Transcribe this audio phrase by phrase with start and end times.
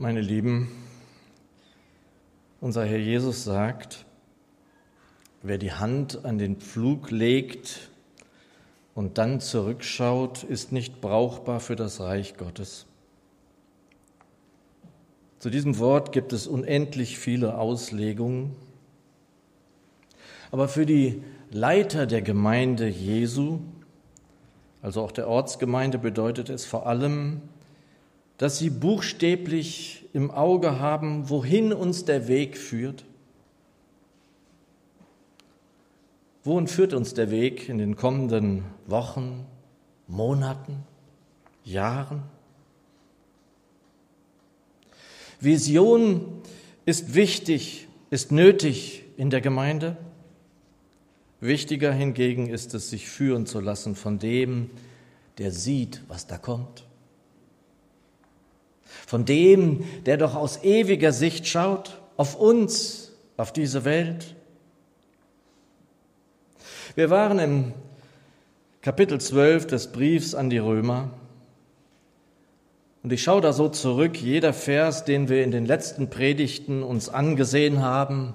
[0.00, 0.68] Meine Lieben,
[2.60, 4.06] unser Herr Jesus sagt,
[5.42, 7.90] wer die Hand an den Pflug legt
[8.94, 12.86] und dann zurückschaut, ist nicht brauchbar für das Reich Gottes.
[15.40, 18.54] Zu diesem Wort gibt es unendlich viele Auslegungen,
[20.52, 23.58] aber für die Leiter der Gemeinde Jesu,
[24.80, 27.42] also auch der Ortsgemeinde, bedeutet es vor allem,
[28.38, 33.04] dass sie buchstäblich im Auge haben, wohin uns der Weg führt.
[36.44, 39.44] Wohin führt uns der Weg in den kommenden Wochen,
[40.06, 40.84] Monaten,
[41.64, 42.22] Jahren?
[45.40, 46.42] Vision
[46.86, 49.96] ist wichtig, ist nötig in der Gemeinde.
[51.40, 54.70] Wichtiger hingegen ist es, sich führen zu lassen von dem,
[55.38, 56.87] der sieht, was da kommt
[59.08, 64.34] von dem, der doch aus ewiger Sicht schaut auf uns, auf diese Welt.
[66.94, 67.72] Wir waren im
[68.82, 71.12] Kapitel 12 des Briefs an die Römer.
[73.02, 77.08] Und ich schaue da so zurück, jeder Vers, den wir in den letzten Predigten uns
[77.08, 78.34] angesehen haben,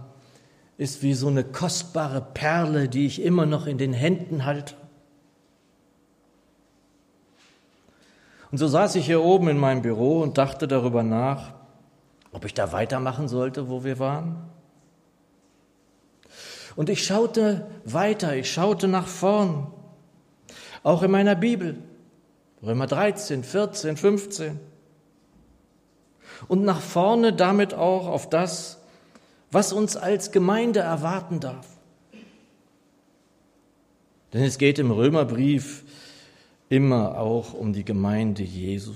[0.80, 4.74] ist wie so eine kostbare Perle, die ich immer noch in den Händen halte.
[8.54, 11.54] Und so saß ich hier oben in meinem Büro und dachte darüber nach,
[12.34, 14.48] ob ich da weitermachen sollte, wo wir waren.
[16.76, 19.74] Und ich schaute weiter, ich schaute nach vorn,
[20.84, 21.80] auch in meiner Bibel,
[22.62, 24.60] Römer 13, 14, 15.
[26.48, 28.78] Und nach vorne damit auch auf das,
[29.50, 31.66] was uns als Gemeinde erwarten darf.
[34.32, 35.83] Denn es geht im Römerbrief
[36.70, 38.94] immer auch um die Gemeinde Jesu.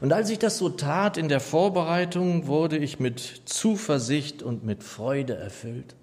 [0.00, 4.82] Und als ich das so tat in der Vorbereitung, wurde ich mit Zuversicht und mit
[4.82, 5.94] Freude erfüllt.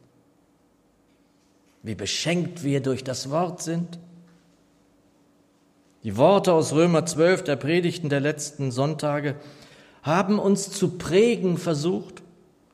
[1.83, 3.99] Wie beschenkt wir durch das Wort sind.
[6.03, 9.35] Die Worte aus Römer 12 der Predigten der letzten Sonntage
[10.01, 12.21] haben uns zu prägen versucht,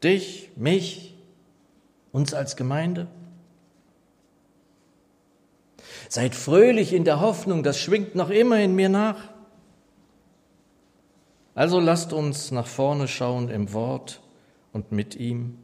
[0.03, 1.16] dich, mich,
[2.12, 3.08] uns als Gemeinde.
[6.12, 9.30] Seid fröhlich in der Hoffnung, das schwingt noch immer in mir nach.
[11.56, 14.20] Also lasst uns nach vorne schauen im Wort
[14.74, 15.58] und mit ihm.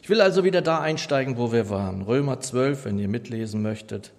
[0.00, 2.02] Ich will also wieder da einsteigen, wo wir waren.
[2.02, 4.12] Römer 12, wenn ihr mitlesen möchtet.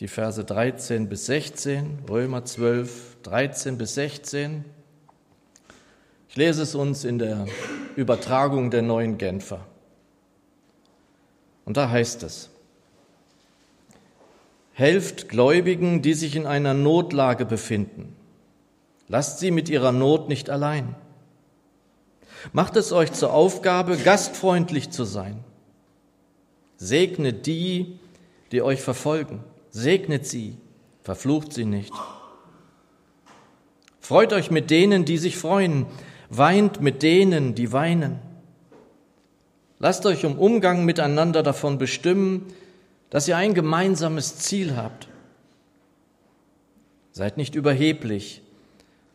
[0.00, 2.00] Die Verse 13 bis 16.
[2.10, 4.64] Römer 12, 13 bis 16.
[6.28, 7.46] Ich lese es uns in der
[7.94, 9.64] Übertragung der neuen Genfer.
[11.64, 12.50] Und da heißt es,
[14.74, 18.14] Helft Gläubigen, die sich in einer Notlage befinden.
[19.06, 20.96] Lasst sie mit ihrer Not nicht allein.
[22.52, 25.44] Macht es euch zur Aufgabe, gastfreundlich zu sein.
[26.76, 28.00] Segnet die,
[28.50, 29.44] die euch verfolgen.
[29.70, 30.56] Segnet sie,
[31.02, 31.92] verflucht sie nicht.
[34.00, 35.86] Freut euch mit denen, die sich freuen.
[36.30, 38.18] Weint mit denen, die weinen.
[39.78, 42.46] Lasst euch um Umgang miteinander davon bestimmen,
[43.14, 45.06] dass ihr ein gemeinsames Ziel habt.
[47.12, 48.42] Seid nicht überheblich,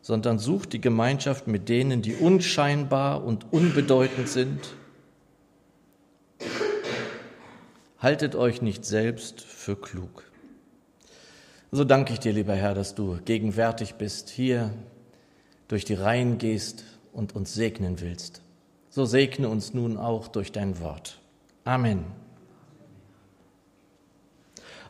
[0.00, 4.74] sondern sucht die Gemeinschaft mit denen, die unscheinbar und unbedeutend sind.
[7.98, 10.24] Haltet euch nicht selbst für klug.
[11.70, 14.72] So danke ich dir, lieber Herr, dass du gegenwärtig bist, hier
[15.68, 18.40] durch die Reihen gehst und uns segnen willst.
[18.88, 21.20] So segne uns nun auch durch dein Wort.
[21.64, 22.19] Amen.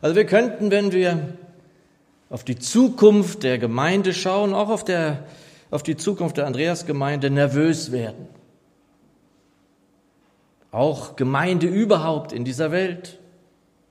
[0.01, 1.37] Also wir könnten, wenn wir
[2.31, 5.25] auf die Zukunft der Gemeinde schauen, auch auf, der,
[5.69, 8.27] auf die Zukunft der Andreasgemeinde nervös werden.
[10.71, 13.19] Auch Gemeinde überhaupt in dieser Welt.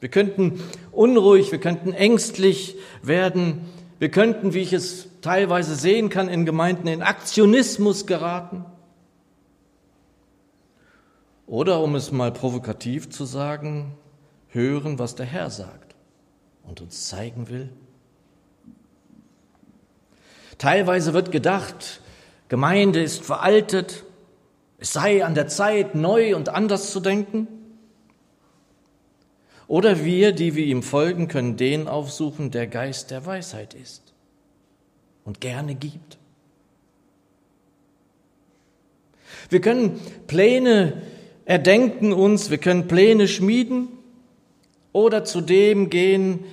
[0.00, 0.60] Wir könnten
[0.91, 3.66] unruhig, wir könnten ängstlich werden,
[3.99, 8.64] wir könnten, wie ich es teilweise sehen kann in Gemeinden, in Aktionismus geraten.
[11.46, 13.93] Oder um es mal provokativ zu sagen,
[14.49, 15.89] hören, was der Herr sagt
[16.65, 17.69] und uns zeigen will?
[20.59, 22.03] Teilweise wird gedacht,
[22.49, 24.05] Gemeinde ist veraltet,
[24.79, 27.49] es sei an der Zeit, neu und anders zu denken.
[29.69, 34.12] Oder wir, die wir ihm folgen, können den aufsuchen, der Geist der Weisheit ist
[35.25, 36.19] und gerne gibt.
[39.49, 41.03] Wir können Pläne
[41.45, 43.89] erdenken uns, wir können Pläne schmieden
[44.92, 46.44] oder zu dem gehen,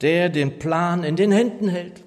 [0.00, 2.02] der den Plan in den Händen hält.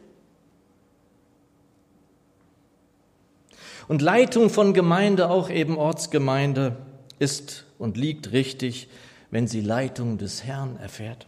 [3.88, 6.78] Und Leitung von Gemeinde, auch eben Ortsgemeinde,
[7.20, 8.90] ist und liegt richtig,
[9.32, 11.28] wenn sie Leitung des Herrn erfährt.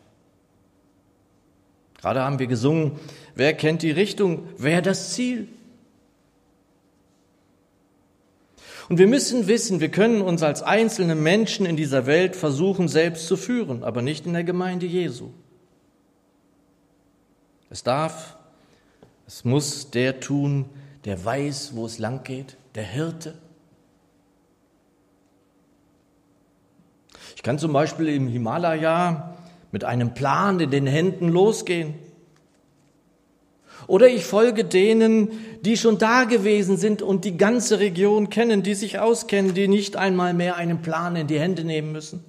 [1.99, 2.93] Gerade haben wir gesungen,
[3.35, 5.47] wer kennt die Richtung, wer das Ziel?
[8.89, 13.27] Und wir müssen wissen, wir können uns als einzelne Menschen in dieser Welt versuchen, selbst
[13.27, 15.31] zu führen, aber nicht in der Gemeinde Jesu.
[17.69, 18.37] Es darf,
[19.25, 20.69] es muss der tun,
[21.03, 23.37] der weiß, wo es lang geht, der Hirte.
[27.35, 29.37] Ich kann zum Beispiel im Himalaya
[29.71, 31.95] mit einem Plan in den Händen losgehen.
[33.87, 35.31] Oder ich folge denen,
[35.61, 39.95] die schon da gewesen sind und die ganze Region kennen, die sich auskennen, die nicht
[39.95, 42.23] einmal mehr einen Plan in die Hände nehmen müssen.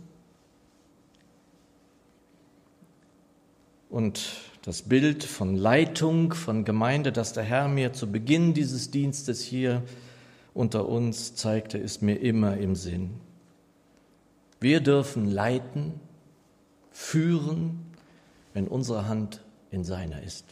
[3.91, 4.23] Und
[4.63, 9.83] das Bild von Leitung, von Gemeinde, das der Herr mir zu Beginn dieses Dienstes hier
[10.55, 13.15] unter uns zeigte, ist mir immer im Sinn.
[14.61, 15.95] Wir dürfen leiten,
[16.93, 17.81] führen,
[18.55, 19.41] wenn unsere Hand
[19.71, 20.45] in seiner ist.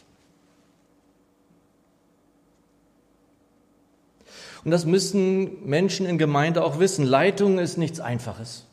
[4.67, 7.05] Und das müssen Menschen in Gemeinde auch wissen.
[7.05, 8.65] Leitung ist nichts Einfaches.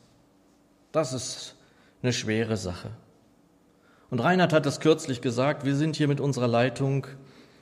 [0.91, 1.55] Das ist
[2.03, 2.89] eine schwere Sache.
[4.09, 7.07] Und Reinhard hat das kürzlich gesagt, wir sind hier mit unserer Leitung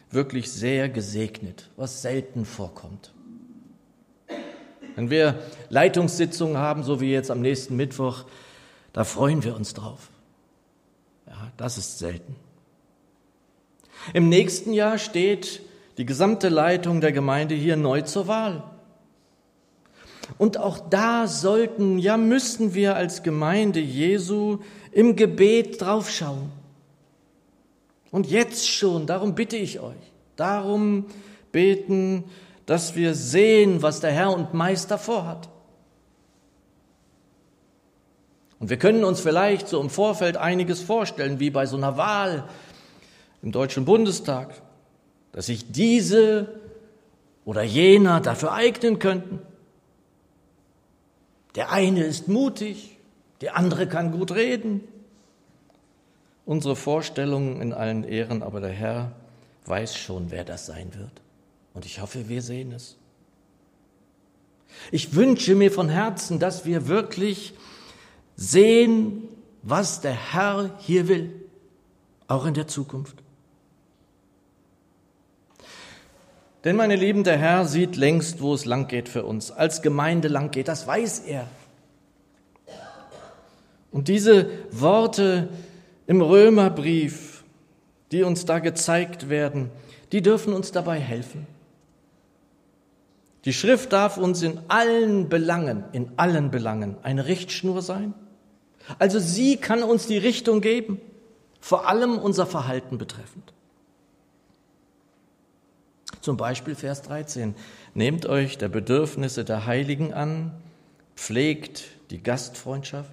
[0.10, 3.14] wirklich sehr gesegnet, was selten vorkommt.
[4.96, 5.38] Wenn wir
[5.70, 8.26] Leitungssitzungen haben, so wie jetzt am nächsten Mittwoch,
[8.94, 10.10] da freuen wir uns drauf.
[11.28, 12.36] Ja, das ist selten.
[14.12, 15.62] Im nächsten Jahr steht
[15.98, 18.64] die gesamte Leitung der Gemeinde hier neu zur Wahl.
[20.38, 24.60] Und auch da sollten, ja müssen wir als Gemeinde Jesu
[24.92, 26.52] im Gebet draufschauen.
[28.12, 31.06] Und jetzt schon, darum bitte ich euch, darum
[31.52, 32.24] beten,
[32.66, 35.50] dass wir sehen, was der Herr und Meister vorhat.
[38.60, 42.48] Und wir können uns vielleicht so im Vorfeld einiges vorstellen, wie bei so einer Wahl
[43.42, 44.62] im Deutschen Bundestag,
[45.34, 46.48] dass sich diese
[47.44, 49.40] oder jener dafür eignen könnten.
[51.56, 52.98] Der eine ist mutig,
[53.42, 54.82] der andere kann gut reden.
[56.46, 59.12] Unsere Vorstellungen in allen Ehren, aber der Herr
[59.66, 61.22] weiß schon, wer das sein wird.
[61.74, 62.98] Und ich hoffe, wir sehen es.
[64.92, 67.54] Ich wünsche mir von Herzen, dass wir wirklich
[68.36, 69.24] sehen,
[69.62, 71.32] was der Herr hier will,
[72.28, 73.23] auch in der Zukunft.
[76.64, 80.30] Denn, meine Lieben, der Herr sieht längst, wo es lang geht für uns, als Gemeinde
[80.30, 81.48] lang geht, das weiß er.
[83.92, 85.50] Und diese Worte
[86.08, 87.44] im Römerbrief,
[88.12, 89.70] die uns da gezeigt werden,
[90.12, 91.48] die dürfen uns dabei helfen.
[93.46, 98.14] Die Schrift darf uns in allen Belangen, in allen Belangen eine Richtschnur sein.
[99.00, 101.02] Also sie kann uns die Richtung geben,
[101.60, 103.54] vor allem unser Verhalten betreffend.
[106.24, 107.54] Zum Beispiel Vers 13.
[107.96, 110.54] Nehmt euch der Bedürfnisse der Heiligen an,
[111.18, 113.12] pflegt die Gastfreundschaft.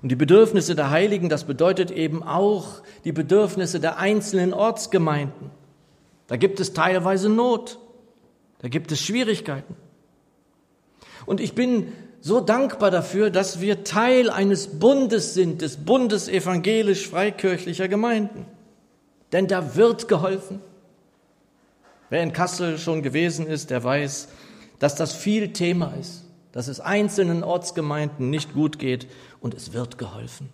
[0.00, 5.50] Und die Bedürfnisse der Heiligen, das bedeutet eben auch die Bedürfnisse der einzelnen Ortsgemeinden.
[6.26, 7.78] Da gibt es teilweise Not,
[8.60, 9.76] da gibt es Schwierigkeiten.
[11.26, 11.92] Und ich bin
[12.22, 18.46] so dankbar dafür, dass wir Teil eines Bundes sind, des Bundes evangelisch-freikirchlicher Gemeinden.
[19.32, 20.62] Denn da wird geholfen.
[22.10, 24.28] Wer in Kassel schon gewesen ist, der weiß,
[24.78, 29.06] dass das viel Thema ist, dass es einzelnen Ortsgemeinden nicht gut geht
[29.40, 30.48] und es wird geholfen.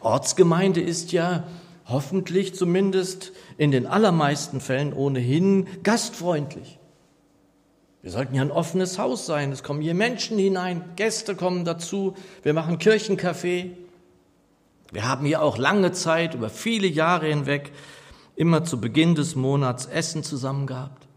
[0.00, 1.44] Ortsgemeinde ist ja
[1.86, 6.78] hoffentlich zumindest in den allermeisten Fällen ohnehin gastfreundlich.
[8.02, 9.50] Wir sollten ja ein offenes Haus sein.
[9.50, 12.14] Es kommen hier Menschen hinein, Gäste kommen dazu.
[12.44, 13.70] Wir machen Kirchencafé.
[14.92, 17.72] Wir haben hier auch lange Zeit, über viele Jahre hinweg,
[18.36, 21.08] immer zu Beginn des Monats Essen zusammen gehabt.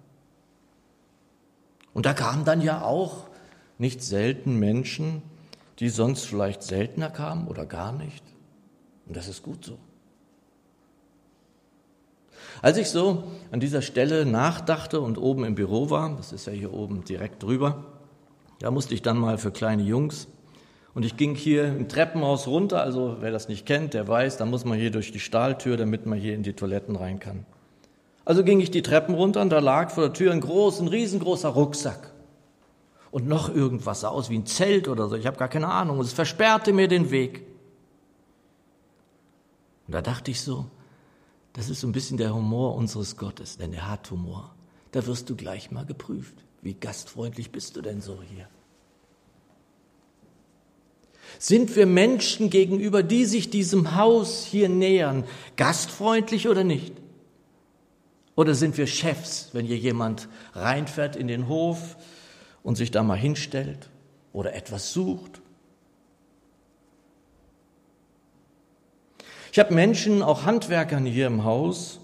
[1.93, 3.27] Und da kamen dann ja auch
[3.77, 5.21] nicht selten Menschen,
[5.79, 8.23] die sonst vielleicht seltener kamen oder gar nicht.
[9.05, 9.77] Und das ist gut so.
[12.61, 16.53] Als ich so an dieser Stelle nachdachte und oben im Büro war, das ist ja
[16.53, 17.85] hier oben direkt drüber,
[18.59, 20.27] da musste ich dann mal für kleine Jungs
[20.93, 24.45] und ich ging hier im Treppenhaus runter, also wer das nicht kennt, der weiß, da
[24.45, 27.45] muss man hier durch die Stahltür, damit man hier in die Toiletten rein kann.
[28.25, 31.49] Also ging ich die Treppen runter und da lag vor der Tür ein großer, riesengroßer
[31.49, 32.11] Rucksack.
[33.11, 35.97] Und noch irgendwas sah aus wie ein Zelt oder so, ich habe gar keine Ahnung.
[35.97, 37.47] Und es versperrte mir den Weg.
[39.87, 40.67] Und da dachte ich so,
[41.53, 44.53] Das ist so ein bisschen der Humor unseres Gottes, denn er hat Humor.
[44.91, 46.35] Da wirst du gleich mal geprüft.
[46.61, 48.47] Wie gastfreundlich bist du denn so hier?
[51.37, 55.23] Sind wir Menschen gegenüber, die sich diesem Haus hier nähern,
[55.55, 56.93] gastfreundlich oder nicht?
[58.35, 61.97] Oder sind wir Chefs, wenn hier jemand reinfährt in den Hof
[62.63, 63.89] und sich da mal hinstellt
[64.31, 65.41] oder etwas sucht?
[69.51, 71.99] Ich habe Menschen, auch Handwerkern hier im Haus,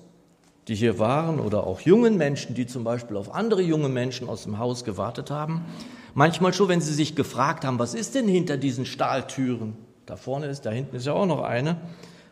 [0.68, 4.44] die hier waren, oder auch jungen Menschen, die zum Beispiel auf andere junge Menschen aus
[4.44, 5.66] dem Haus gewartet haben,
[6.14, 9.78] manchmal schon, wenn sie sich gefragt haben, was ist denn hinter diesen Stahltüren?
[10.06, 11.78] Da vorne ist, da hinten ist ja auch noch eine,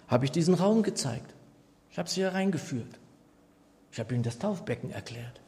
[0.07, 1.33] habe ich diesen Raum gezeigt.
[1.91, 2.99] Ich habe sie hier reingeführt.
[3.91, 5.41] Ich habe ihnen das Taufbecken erklärt.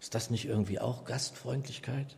[0.00, 2.16] Ist das nicht irgendwie auch Gastfreundlichkeit?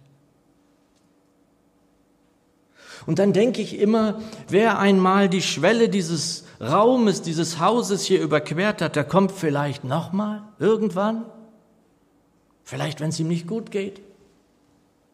[3.06, 8.80] Und dann denke ich immer, wer einmal die Schwelle dieses Raumes, dieses Hauses hier überquert
[8.80, 11.24] hat, der kommt vielleicht nochmal irgendwann.
[12.64, 14.00] Vielleicht, wenn es ihm nicht gut geht.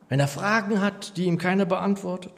[0.09, 2.33] Wenn er Fragen hat, die ihm keiner beantwortet.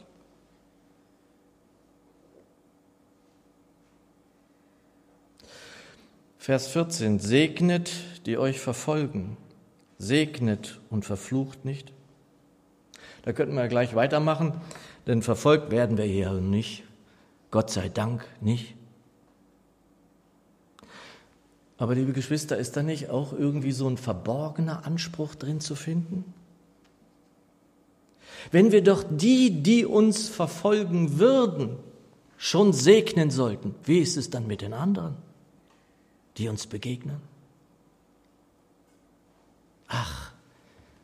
[6.38, 7.18] Vers 14.
[7.18, 7.92] Segnet,
[8.26, 9.36] die euch verfolgen.
[9.98, 11.92] Segnet und verflucht nicht.
[13.22, 14.60] Da könnten wir gleich weitermachen.
[15.10, 16.84] Denn verfolgt werden wir hier nicht.
[17.50, 18.76] Gott sei Dank nicht.
[21.78, 26.32] Aber liebe Geschwister, ist da nicht auch irgendwie so ein verborgener Anspruch drin zu finden?
[28.52, 31.76] Wenn wir doch die, die uns verfolgen würden,
[32.36, 35.16] schon segnen sollten, wie ist es dann mit den anderen,
[36.36, 37.20] die uns begegnen?
[39.88, 40.19] Ach,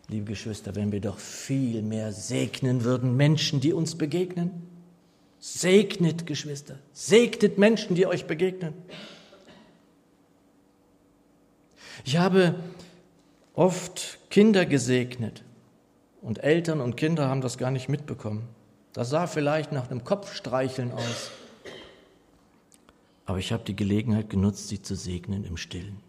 [0.09, 4.51] liebe Geschwister, wenn wir doch viel mehr segnen würden, Menschen, die uns begegnen.
[5.39, 8.73] Segnet, Geschwister, segnet Menschen, die euch begegnen.
[12.05, 12.55] Ich habe
[13.55, 15.45] oft Kinder gesegnet
[16.23, 18.49] und Eltern und Kinder haben das gar nicht mitbekommen.
[18.93, 21.31] Das sah vielleicht nach einem Kopfstreicheln aus.
[23.27, 26.06] Aber ich habe die Gelegenheit genutzt, sie zu segnen im Stillen.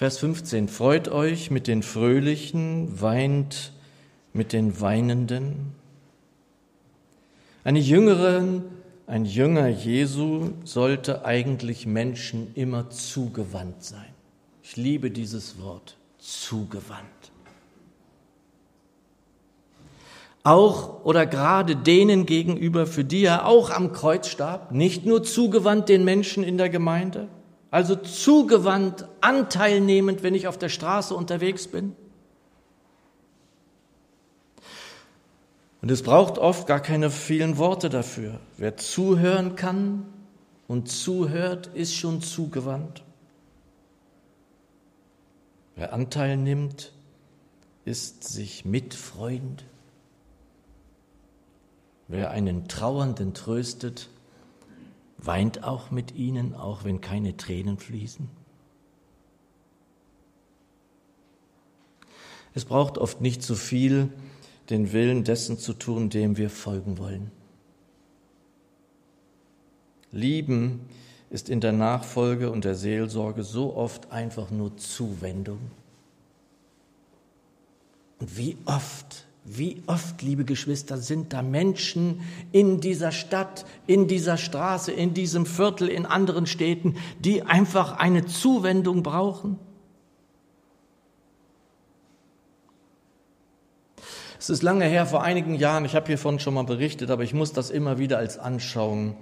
[0.00, 3.74] Vers 15, freut euch mit den Fröhlichen, weint
[4.32, 5.74] mit den Weinenden.
[7.64, 8.64] Eine Jüngerin,
[9.06, 14.08] ein Jünger Jesu sollte eigentlich Menschen immer zugewandt sein.
[14.62, 17.04] Ich liebe dieses Wort, zugewandt.
[20.44, 25.90] Auch oder gerade denen gegenüber, für die er auch am Kreuz starb, nicht nur zugewandt
[25.90, 27.28] den Menschen in der Gemeinde,
[27.70, 31.94] also zugewandt, anteilnehmend, wenn ich auf der Straße unterwegs bin.
[35.82, 38.40] Und es braucht oft gar keine vielen Worte dafür.
[38.58, 40.06] Wer zuhören kann
[40.68, 43.02] und zuhört, ist schon zugewandt.
[45.76, 46.92] Wer Anteil nimmt,
[47.86, 49.64] ist sich mitfreund.
[52.08, 54.10] Wer einen Trauernden tröstet,
[55.26, 58.28] weint auch mit ihnen, auch wenn keine Tränen fließen?
[62.54, 64.10] Es braucht oft nicht so viel,
[64.70, 67.30] den Willen dessen zu tun, dem wir folgen wollen.
[70.12, 70.80] Lieben
[71.30, 75.70] ist in der Nachfolge und der Seelsorge so oft einfach nur Zuwendung.
[78.18, 82.20] Und wie oft wie oft, liebe Geschwister, sind da Menschen
[82.52, 88.26] in dieser Stadt, in dieser Straße, in diesem Viertel, in anderen Städten, die einfach eine
[88.26, 89.58] Zuwendung brauchen?
[94.38, 97.34] Es ist lange her, vor einigen Jahren, ich habe hiervon schon mal berichtet, aber ich
[97.34, 99.16] muss das immer wieder als Anschauung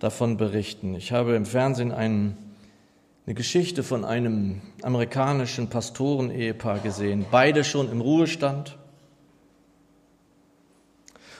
[0.00, 0.94] davon berichten.
[0.94, 2.36] Ich habe im Fernsehen einen,
[3.24, 8.76] eine Geschichte von einem amerikanischen Pastoren-Ehepaar gesehen, beide schon im Ruhestand.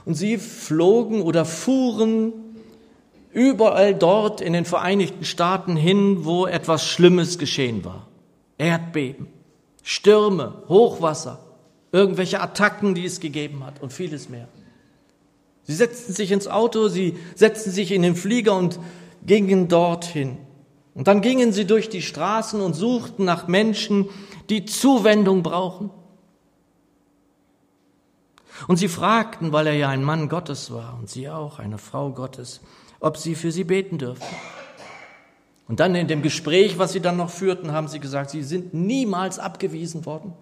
[0.05, 2.33] Und sie flogen oder fuhren
[3.33, 8.09] überall dort in den Vereinigten Staaten hin, wo etwas Schlimmes geschehen war.
[8.59, 9.29] Erdbeben,
[9.83, 11.39] Stürme, Hochwasser,
[11.93, 14.49] irgendwelche Attacken, die es gegeben hat und vieles mehr.
[15.63, 18.81] Sie setzten sich ins Auto, sie setzten sich in den Flieger und
[19.25, 20.39] gingen dorthin.
[20.95, 24.09] Und dann gingen sie durch die Straßen und suchten nach Menschen,
[24.49, 25.91] die Zuwendung brauchen,
[28.69, 32.11] und sie fragten, weil er ja ein Mann Gottes war und sie auch, eine Frau
[32.11, 32.61] Gottes,
[33.01, 34.37] ob sie für sie beten dürften.
[35.69, 38.75] Und dann in dem Gespräch, was sie dann noch führten, haben sie gesagt, sie sind
[38.75, 40.33] niemals abgewiesen worden.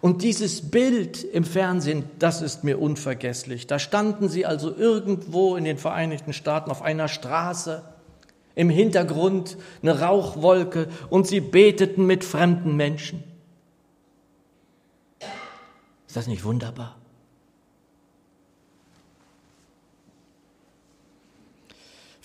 [0.00, 3.66] Und dieses Bild im Fernsehen, das ist mir unvergesslich.
[3.66, 7.82] Da standen sie also irgendwo in den Vereinigten Staaten auf einer Straße,
[8.54, 13.24] im Hintergrund eine Rauchwolke und sie beteten mit fremden Menschen.
[16.06, 16.97] Ist das nicht wunderbar?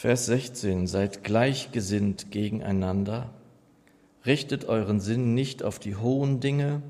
[0.03, 3.29] Vers 16, seid gleichgesinnt gegeneinander,
[4.25, 6.81] richtet euren Sinn nicht auf die hohen Dinge,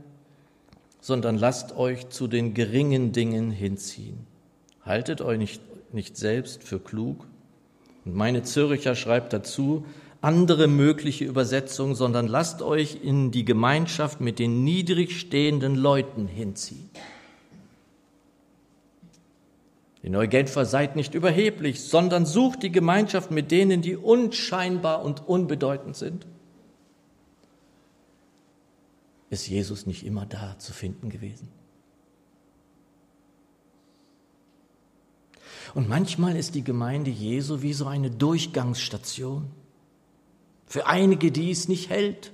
[0.99, 4.25] sondern lasst euch zu den geringen Dingen hinziehen.
[4.81, 5.61] Haltet euch nicht,
[5.93, 7.27] nicht selbst für klug.
[8.03, 9.85] Und meine Zürcher schreibt dazu,
[10.21, 16.89] andere mögliche Übersetzungen, sondern lasst euch in die Gemeinschaft mit den niedrig stehenden Leuten hinziehen.
[20.03, 25.95] Die Neugenfer seid nicht überheblich, sondern sucht die Gemeinschaft mit denen, die unscheinbar und unbedeutend
[25.95, 26.27] sind.
[29.29, 31.47] Ist Jesus nicht immer da zu finden gewesen?
[35.73, 39.49] Und manchmal ist die Gemeinde Jesu wie so eine Durchgangsstation
[40.67, 42.31] für einige, die es nicht hält.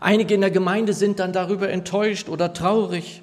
[0.00, 3.22] Einige in der Gemeinde sind dann darüber enttäuscht oder traurig.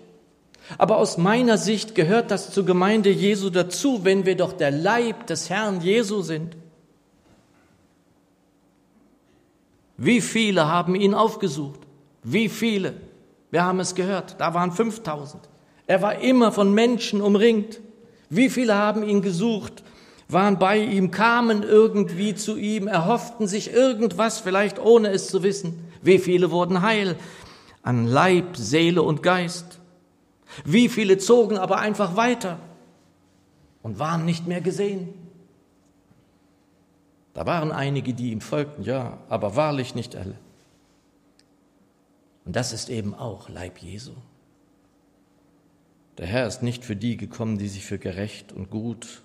[0.78, 5.28] Aber aus meiner Sicht gehört das zur Gemeinde Jesu dazu, wenn wir doch der Leib
[5.28, 6.58] des Herrn Jesu sind.
[9.98, 11.80] Wie viele haben ihn aufgesucht?
[12.24, 12.94] Wie viele?
[13.50, 15.42] Wir haben es gehört, da waren 5000.
[15.88, 17.80] Er war immer von Menschen umringt.
[18.30, 19.84] Wie viele haben ihn gesucht,
[20.28, 25.86] waren bei ihm, kamen irgendwie zu ihm, erhofften sich irgendwas, vielleicht ohne es zu wissen.
[26.02, 27.16] Wie viele wurden heil
[27.84, 29.77] an Leib, Seele und Geist?
[30.66, 32.60] Wie viele zogen aber einfach weiter
[33.84, 35.13] und waren nicht mehr gesehen?
[37.34, 40.38] Da waren einige, die ihm folgten, ja, aber wahrlich nicht alle.
[42.46, 44.13] Und das ist eben auch Leib Jesu.
[46.18, 49.22] Der Herr ist nicht für die gekommen, die sich für gerecht und gut,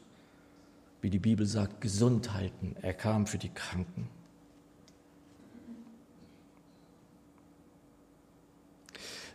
[1.00, 2.76] wie die Bibel sagt, gesund halten.
[2.82, 4.08] Er kam für die Kranken.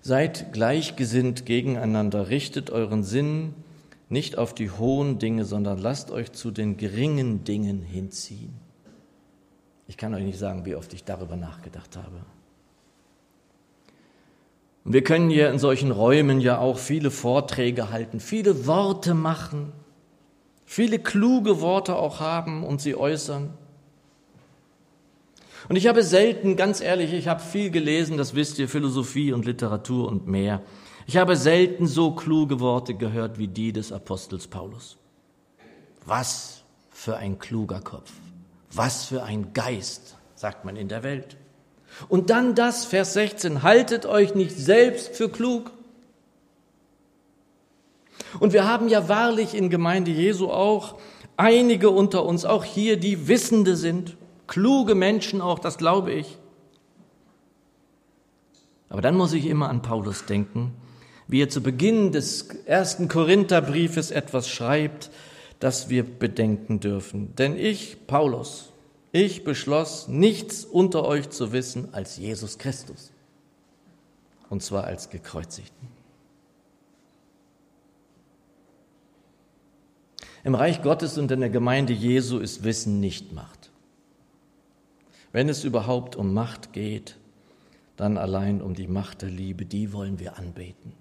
[0.07, 3.53] Seid gleichgesinnt gegeneinander, richtet euren Sinn
[4.07, 8.53] nicht auf die hohen Dinge, sondern lasst euch zu den geringen Dingen hinziehen.
[9.85, 12.21] Ich kann euch nicht sagen, wie oft ich darüber nachgedacht habe.
[14.85, 19.73] Und wir können hier in solchen Räumen ja auch viele Vorträge halten, viele Worte machen,
[20.63, 23.49] viele kluge Worte auch haben und sie äußern.
[25.69, 29.45] Und ich habe selten, ganz ehrlich, ich habe viel gelesen, das wisst ihr, Philosophie und
[29.45, 30.61] Literatur und mehr.
[31.07, 34.97] Ich habe selten so kluge Worte gehört wie die des Apostels Paulus.
[36.05, 38.11] Was für ein kluger Kopf,
[38.71, 41.35] was für ein Geist, sagt man in der Welt.
[42.07, 45.71] Und dann das, Vers 16, haltet euch nicht selbst für klug.
[48.39, 50.97] Und wir haben ja wahrlich in Gemeinde Jesu auch
[51.35, 56.37] einige unter uns, auch hier, die Wissende sind kluge Menschen auch, das glaube ich.
[58.89, 60.73] Aber dann muss ich immer an Paulus denken,
[61.27, 65.11] wie er zu Beginn des ersten Korintherbriefes etwas schreibt,
[65.59, 67.35] das wir bedenken dürfen.
[67.35, 68.71] Denn ich, Paulus,
[69.11, 73.11] ich beschloss, nichts unter euch zu wissen als Jesus Christus.
[74.49, 75.89] Und zwar als gekreuzigten.
[80.43, 83.56] Im Reich Gottes und in der Gemeinde Jesu ist Wissen nicht Macht.
[85.31, 87.17] Wenn es überhaupt um Macht geht,
[87.95, 90.93] dann allein um die Macht der Liebe, die wollen wir anbeten.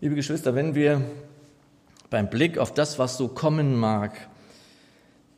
[0.00, 1.00] Liebe Geschwister, wenn wir
[2.10, 4.28] beim Blick auf das, was so kommen mag,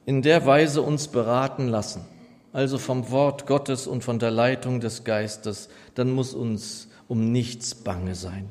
[0.07, 2.05] in der Weise uns beraten lassen,
[2.53, 7.75] also vom Wort Gottes und von der Leitung des Geistes, dann muss uns um nichts
[7.75, 8.49] bange sein.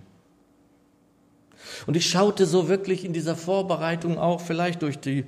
[1.88, 5.25] Und ich schaute so wirklich in dieser Vorbereitung auch vielleicht durch die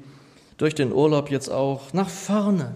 [0.57, 2.75] durch den Urlaub jetzt auch nach vorne.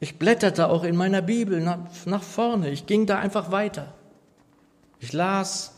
[0.00, 2.70] Ich blätterte auch in meiner Bibel nach, nach vorne.
[2.70, 3.92] Ich ging da einfach weiter.
[5.00, 5.74] Ich las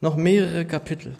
[0.00, 1.14] noch mehrere Kapitel.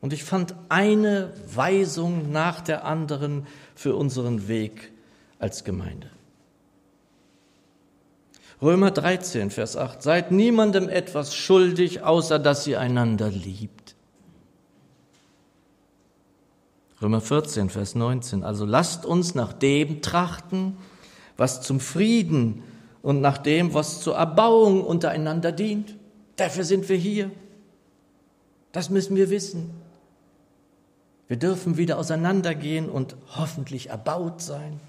[0.00, 4.92] Und ich fand eine Weisung nach der anderen für unseren Weg
[5.38, 6.08] als Gemeinde.
[8.60, 10.02] Römer 13, Vers 8.
[10.02, 13.87] Seid niemandem etwas schuldig, außer dass ihr einander liebt.
[17.00, 18.42] Römer 14, Vers 19.
[18.42, 20.76] Also lasst uns nach dem trachten,
[21.36, 22.62] was zum Frieden
[23.02, 25.96] und nach dem, was zur Erbauung untereinander dient.
[26.36, 27.30] Dafür sind wir hier.
[28.72, 29.70] Das müssen wir wissen.
[31.28, 34.80] Wir dürfen wieder auseinandergehen und hoffentlich erbaut sein.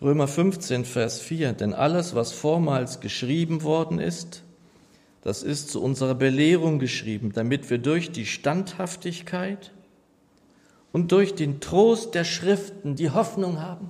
[0.00, 4.42] Römer 15, Vers 4, denn alles, was vormals geschrieben worden ist,
[5.22, 9.72] das ist zu unserer Belehrung geschrieben, damit wir durch die Standhaftigkeit
[10.90, 13.88] und durch den Trost der Schriften die Hoffnung haben.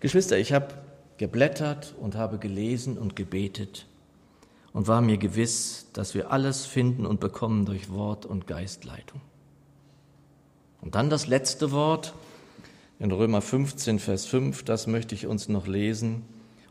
[0.00, 0.74] Geschwister, ich habe
[1.16, 3.86] geblättert und habe gelesen und gebetet
[4.74, 9.22] und war mir gewiss, dass wir alles finden und bekommen durch Wort und Geistleitung.
[10.82, 12.12] Und dann das letzte Wort
[12.98, 16.24] in Römer 15, Vers 5, das möchte ich uns noch lesen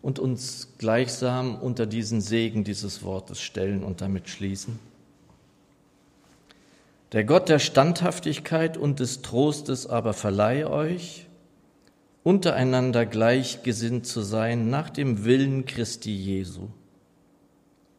[0.03, 4.77] und uns gleichsam unter diesen Segen dieses Wortes stellen und damit schließen.
[7.13, 11.27] Der Gott der Standhaftigkeit und des Trostes aber verleihe euch,
[12.21, 16.67] untereinander gleichgesinnt zu sein nach dem Willen Christi Jesu,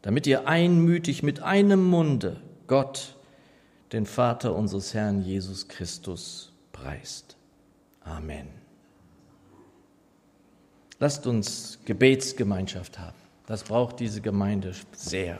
[0.03, 3.15] damit ihr einmütig mit einem Munde Gott,
[3.93, 7.35] den Vater unseres Herrn Jesus Christus, preist.
[8.01, 8.64] Amen.
[10.99, 13.17] Lasst uns Gebetsgemeinschaft haben.
[13.47, 15.39] Das braucht diese Gemeinde sehr.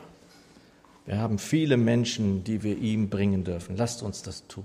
[1.06, 3.76] Wir haben viele Menschen, die wir ihm bringen dürfen.
[3.76, 4.64] Lasst uns das tun.